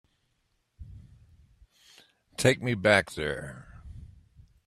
Take 2.37 2.59
me 2.63 2.73
back 2.73 3.11
there. 3.11 3.83